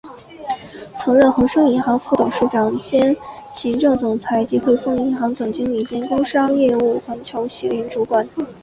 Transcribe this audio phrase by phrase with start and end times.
[0.97, 3.15] 曾任恒生银行副董事长兼
[3.53, 7.47] 行政总裁及汇丰银行总经理兼工商业务环球联
[7.87, 8.27] 席主管。